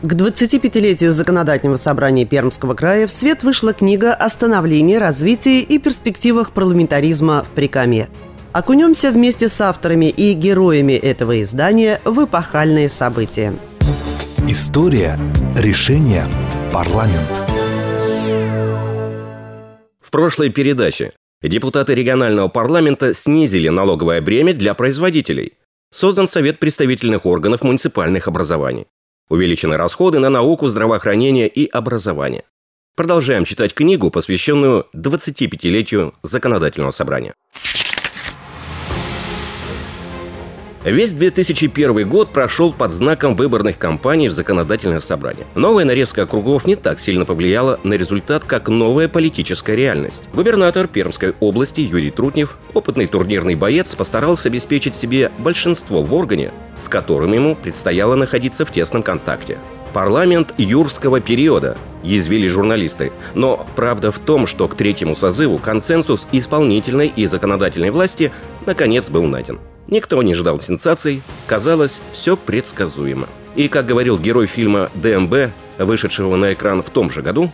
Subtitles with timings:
[0.00, 6.52] К 25-летию Законодательного собрания Пермского края в свет вышла книга о становлении, развитии и перспективах
[6.52, 8.08] парламентаризма в Прикамье.
[8.52, 13.52] Окунемся вместе с авторами и героями этого издания в эпохальные события.
[14.46, 15.18] История,
[15.56, 16.26] решение,
[16.72, 17.44] парламент.
[20.00, 21.10] В прошлой передаче
[21.42, 25.54] депутаты регионального парламента снизили налоговое бремя для производителей.
[25.92, 28.86] Создан Совет представительных органов муниципальных образований.
[29.28, 32.44] Увеличены расходы на науку, здравоохранение и образование.
[32.96, 37.34] Продолжаем читать книгу, посвященную 25-летию законодательного собрания.
[40.90, 45.44] Весь 2001 год прошел под знаком выборных кампаний в законодательное собрание.
[45.54, 50.22] Новая нарезка округов не так сильно повлияла на результат, как новая политическая реальность.
[50.32, 56.88] Губернатор Пермской области Юрий Трутнев, опытный турнирный боец, постарался обеспечить себе большинство в органе, с
[56.88, 59.58] которым ему предстояло находиться в тесном контакте.
[59.92, 63.12] Парламент юрского периода, язвили журналисты.
[63.34, 68.32] Но правда в том, что к третьему созыву консенсус исполнительной и законодательной власти
[68.64, 69.58] наконец был найден.
[69.88, 73.28] Никто не ждал сенсаций, казалось, все предсказуемо.
[73.56, 77.50] И, как говорил герой фильма «ДМБ», вышедшего на экран в том же году,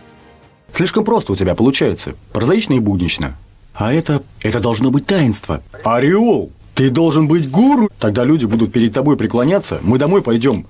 [0.75, 2.15] Слишком просто у тебя получается.
[2.33, 3.37] Прозаично и буднично.
[3.73, 4.21] А это...
[4.41, 5.63] это должно быть таинство.
[5.85, 6.51] Ореол!
[6.73, 7.89] Ты должен быть гуру!
[7.97, 10.65] Тогда люди будут перед тобой преклоняться, мы домой пойдем.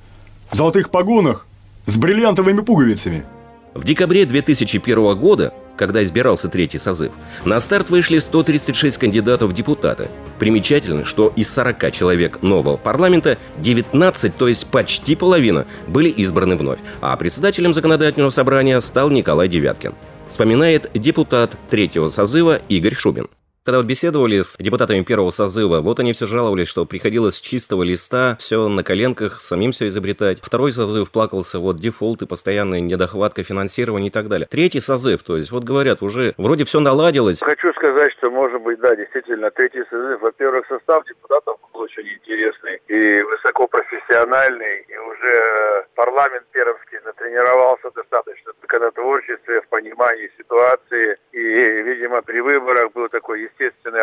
[0.52, 1.48] В золотых погонах,
[1.88, 3.26] с бриллиантовыми пуговицами.
[3.74, 7.12] В декабре 2001 года, когда избирался третий созыв,
[7.44, 10.10] на старт вышли 136 кандидатов в депутаты.
[10.40, 16.80] Примечательно, что из 40 человек нового парламента 19, то есть почти половина, были избраны вновь,
[17.02, 19.94] а председателем законодательного собрания стал Николай Девяткин.
[20.30, 23.28] Вспоминает депутат третьего созыва Игорь Шубин.
[23.66, 27.82] Когда вот беседовали с депутатами первого созыва, вот они все жаловались, что приходилось с чистого
[27.82, 30.38] листа, все на коленках, самим все изобретать.
[30.40, 34.48] Второй созыв плакался, вот дефолты, постоянная недохватка финансирования и так далее.
[34.48, 37.40] Третий созыв, то есть вот говорят, уже вроде все наладилось.
[37.42, 42.80] Хочу сказать, что может быть, да, действительно, третий созыв, во-первых, состав депутатов был очень интересный
[42.88, 52.22] и высокопрофессиональный, и уже парламент пермский натренировался достаточно в законотворчестве, в понимании ситуации, и, видимо,
[52.22, 53.42] при выборах был такой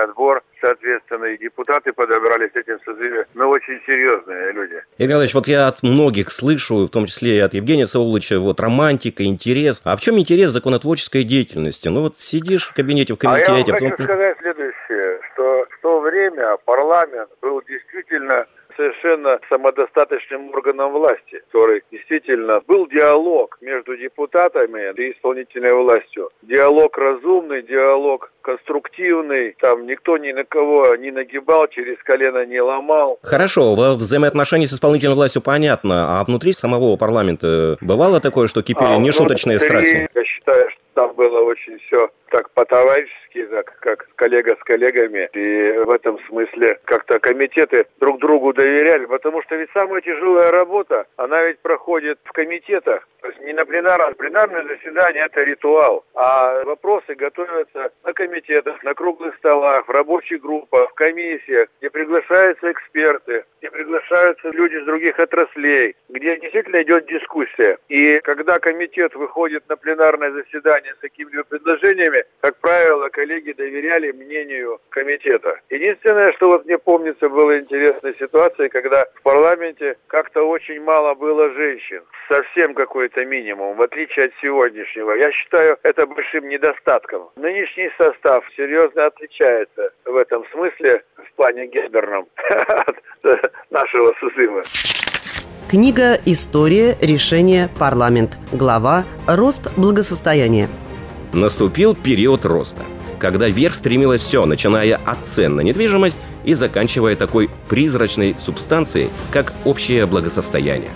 [0.03, 4.83] отбор, соответственно, и депутаты подобрались этим созыве, но очень серьезные люди.
[4.99, 8.61] Игорь Николаевич, вот я от многих слышу, в том числе и от Евгения Сауловича, вот
[8.61, 9.81] романтика, интерес.
[9.85, 11.89] А в чем интерес законотворческой деятельности?
[11.89, 13.53] Ну вот сидишь в кабинете, в комитете...
[13.53, 13.91] А я вам потом...
[13.91, 18.47] хочу сказать следующее, что в то время парламент был действительно
[18.83, 26.31] совершенно самодостаточным органом власти, который действительно был диалог между депутатами и исполнительной властью.
[26.43, 33.19] Диалог разумный, диалог конструктивный, там никто ни на кого не нагибал, через колено не ломал.
[33.23, 38.95] Хорошо, во взаимоотношении с исполнительной властью понятно, а внутри самого парламента бывало такое, что кипели
[38.95, 40.09] А нешуточные страсти?
[40.13, 45.29] Я считаю, что там было очень все так по-товарищески, так, как коллега с коллегами.
[45.35, 51.07] И в этом смысле как-то комитеты друг другу доверяли, потому что ведь самая тяжелая работа,
[51.17, 53.07] она ведь проходит в комитетах.
[53.21, 54.15] То есть не на пленарном.
[54.15, 56.05] Пленарное заседание– это ритуал.
[56.15, 62.73] А вопросы готовятся на комитетах, на круглых столах, в рабочих группах, в комиссиях, где приглашаются
[62.73, 67.79] эксперты, где приглашаются люди из других отраслей, где действительно идет дискуссия.
[67.89, 74.81] И когда комитет выходит на пленарное заседание с какими-либо предложениями, как правило, коллеги доверяли мнению
[74.89, 75.61] комитета.
[75.71, 81.51] Единственное, что вот мне помнится, была интересная ситуация, когда в парламенте как-то очень мало было
[81.51, 82.03] женщин.
[82.29, 85.13] Совсем какой-то минимум, в отличие от сегодняшнего.
[85.13, 87.31] Я считаю это большим недостатком.
[87.37, 92.97] Нынешний состав серьезно отличается в этом смысле, в плане гендерном, от
[93.71, 94.63] нашего созыва.
[95.71, 96.97] Книга «История.
[97.01, 97.71] Решение.
[97.79, 98.37] Парламент».
[98.53, 100.69] Глава «Рост благосостояния».
[101.33, 102.83] Наступил период роста,
[103.19, 109.55] когда вверх стремилось все, начиная от цен на недвижимость и заканчивая такой призрачной субстанцией, как
[109.65, 110.91] общее благосостояние.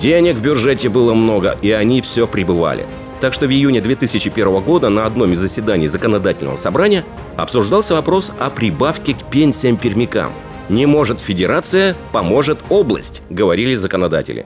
[0.00, 2.86] Денег в бюджете было много, и они все прибывали.
[3.20, 7.04] Так что в июне 2001 года на одном из заседаний законодательного собрания
[7.36, 10.32] обсуждался вопрос о прибавке к пенсиям пермякам.
[10.68, 14.44] Не может федерация, поможет область, говорили законодатели.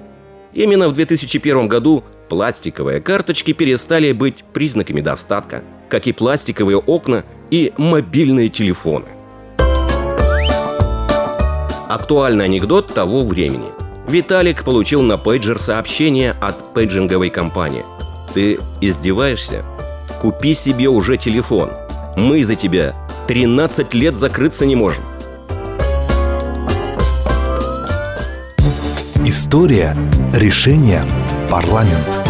[0.53, 7.75] Именно в 2001 году пластиковые карточки перестали быть признаками достатка, как и пластиковые окна и
[7.77, 9.05] мобильные телефоны.
[11.91, 13.67] Актуальный анекдот того времени.
[14.09, 17.85] Виталик получил на пейджер сообщение от пейджинговой компании.
[18.33, 19.63] Ты издеваешься?
[20.23, 21.71] Купи себе уже телефон.
[22.17, 22.97] Мы за тебя
[23.29, 25.05] 13 лет закрыться не можем.
[29.23, 29.95] История,
[30.33, 31.05] решение,
[31.53, 32.22] Парламент.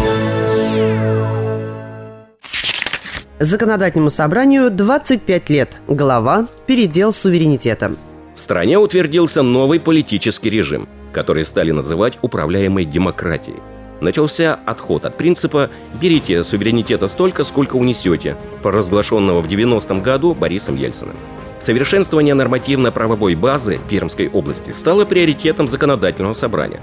[3.43, 5.77] Законодательному собранию 25 лет.
[5.89, 7.91] Глава «Передел суверенитета».
[8.33, 13.57] В стране утвердился новый политический режим, который стали называть управляемой демократией.
[13.99, 15.69] Начался отход от принципа
[16.01, 21.17] «берите суверенитета столько, сколько унесете», провозглашенного в 90-м году Борисом Ельциным.
[21.59, 26.79] Совершенствование нормативно-правовой базы Пермской области стало приоритетом законодательного собрания.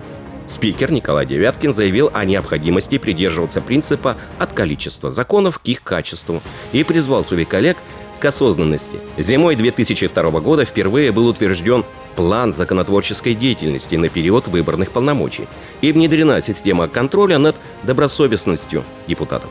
[0.51, 6.43] Спикер Николай Девяткин заявил о необходимости придерживаться принципа от количества законов к их качеству
[6.73, 7.77] и призвал своих коллег
[8.19, 8.99] к осознанности.
[9.17, 11.85] Зимой 2002 года впервые был утвержден
[12.17, 15.47] план законотворческой деятельности на период выборных полномочий
[15.83, 17.55] и внедрена система контроля над
[17.85, 19.51] добросовестностью депутатов.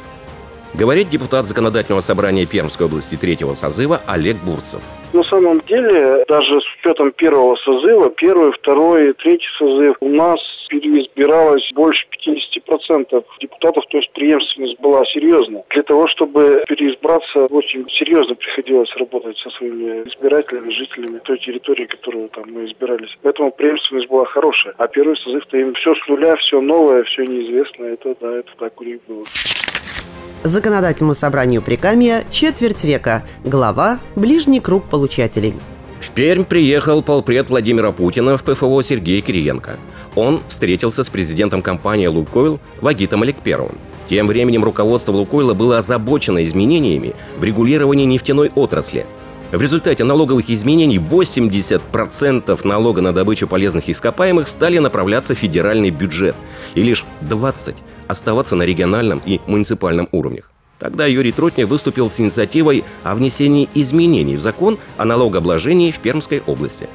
[0.74, 4.82] Говорит депутат Законодательного собрания Пермской области третьего созыва Олег Бурцев.
[5.14, 10.40] На самом деле, даже с учетом первого созыва, первый, второй, третий созыв, у нас
[10.70, 15.64] переизбиралось больше 50% депутатов, то есть преемственность была серьезная.
[15.72, 22.30] Для того, чтобы переизбраться, очень серьезно приходилось работать со своими избирателями, жителями той территории, которую
[22.30, 23.10] там мы избирались.
[23.24, 24.76] Поэтому преемственность была хорошая.
[24.78, 27.94] А первый созыв-то им все с нуля, все новое, все неизвестное.
[27.94, 29.26] Это, да, это так у них было.
[30.44, 33.24] Законодательному собранию Прикамья четверть века.
[33.44, 35.54] Глава «Ближний круг получателей».
[36.00, 39.72] В Пермь приехал полпред Владимира Путина в ПФО Сергей Кириенко.
[40.16, 43.78] Он встретился с президентом компании «Лукойл» Вагитом Аликперовым.
[44.08, 49.06] Тем временем руководство «Лукойла» было озабочено изменениями в регулировании нефтяной отрасли.
[49.52, 56.36] В результате налоговых изменений 80% налога на добычу полезных ископаемых стали направляться в федеральный бюджет,
[56.76, 57.76] и лишь 20%
[58.10, 60.52] оставаться на региональном и муниципальном уровнях.
[60.80, 66.42] Тогда Юрий Тротнев выступил с инициативой о внесении изменений в закон о налогообложении в Пермской
[66.48, 66.88] области.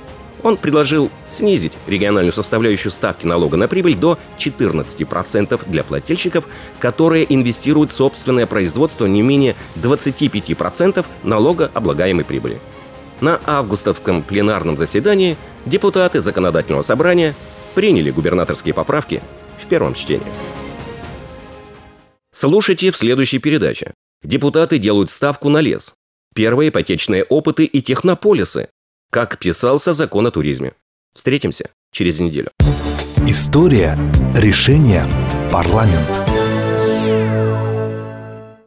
[0.42, 6.46] Он предложил снизить региональную составляющую ставки налога на прибыль до 14% для плательщиков,
[6.80, 12.60] которые инвестируют в собственное производство не менее 25% налогооблагаемой прибыли.
[13.20, 17.34] На августовском пленарном заседании депутаты законодательного собрания
[17.74, 19.22] приняли губернаторские поправки
[19.62, 20.26] в первом чтении.
[22.34, 23.94] Слушайте в следующей передаче.
[24.24, 25.94] Депутаты делают ставку на лес.
[26.34, 28.68] Первые ипотечные опыты и технополисы.
[29.12, 30.72] Как писался закон о туризме.
[31.14, 32.48] Встретимся через неделю.
[33.28, 33.96] История
[34.34, 35.06] решения
[35.52, 36.33] парламент.